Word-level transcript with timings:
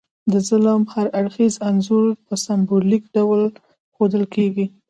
د 0.31 0.33
ظلم 0.47 0.81
هر 0.93 1.07
اړخیز 1.19 1.53
انځور 1.69 2.07
په 2.27 2.33
سمبولیک 2.45 3.03
ډول 3.15 3.41
ښودل 3.93 4.23
کیږي. 4.35 4.65